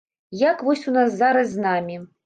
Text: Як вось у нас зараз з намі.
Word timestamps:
Як 0.43 0.63
вось 0.69 0.87
у 0.93 0.95
нас 0.97 1.15
зараз 1.21 1.53
з 1.57 1.65
намі. 1.69 2.05